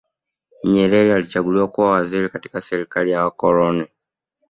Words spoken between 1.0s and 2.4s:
alichaguliwa kuwa waziri